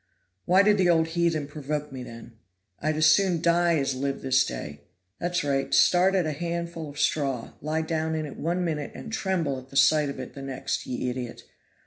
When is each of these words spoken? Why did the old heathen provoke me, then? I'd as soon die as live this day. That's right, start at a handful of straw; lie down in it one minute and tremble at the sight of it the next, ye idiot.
Why 0.45 0.63
did 0.63 0.79
the 0.79 0.89
old 0.89 1.09
heathen 1.09 1.45
provoke 1.45 1.91
me, 1.91 2.01
then? 2.01 2.33
I'd 2.81 2.95
as 2.97 3.05
soon 3.05 3.39
die 3.39 3.77
as 3.77 3.93
live 3.93 4.23
this 4.23 4.43
day. 4.43 4.81
That's 5.19 5.43
right, 5.43 5.71
start 5.75 6.15
at 6.15 6.25
a 6.25 6.31
handful 6.31 6.89
of 6.89 6.97
straw; 6.99 7.51
lie 7.61 7.83
down 7.83 8.15
in 8.15 8.25
it 8.25 8.35
one 8.35 8.65
minute 8.65 8.93
and 8.95 9.13
tremble 9.13 9.59
at 9.59 9.69
the 9.69 9.77
sight 9.77 10.09
of 10.09 10.19
it 10.19 10.33
the 10.33 10.41
next, 10.41 10.87
ye 10.87 11.11
idiot. 11.11 11.43